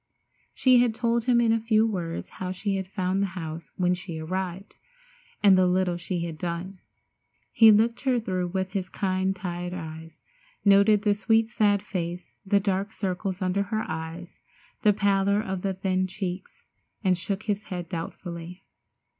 She 0.55 0.79
had 0.79 0.95
told 0.95 1.25
him 1.25 1.39
in 1.39 1.51
a 1.53 1.59
few 1.59 1.85
words 1.85 2.29
how 2.41 2.51
she 2.51 2.77
had 2.77 2.87
found 2.87 3.21
the 3.21 3.27
house 3.37 3.69
when 3.75 3.93
she 3.93 4.17
arrived, 4.17 4.75
and 5.43 5.55
the 5.55 5.67
little 5.67 5.95
she 5.97 6.21
had 6.25 6.39
done. 6.39 6.79
He 7.51 7.71
looked 7.71 8.01
her 8.01 8.19
through 8.19 8.47
with 8.47 8.73
his 8.73 8.89
kind 8.89 9.35
tired 9.35 9.75
eyes, 9.75 10.19
noted 10.65 11.03
the 11.03 11.13
sweet, 11.13 11.49
sad 11.49 11.83
face, 11.83 12.33
the 12.43 12.59
dark 12.59 12.93
circles 12.93 13.43
under 13.43 13.61
her 13.61 13.85
eyes, 13.87 14.39
the 14.81 14.91
pallor 14.91 15.39
of 15.39 15.61
the 15.61 15.75
thin 15.75 16.07
cheeks, 16.07 16.65
and 17.03 17.15
shook 17.15 17.43
his 17.43 17.65
head 17.65 17.87
doubtfully. 17.87 18.63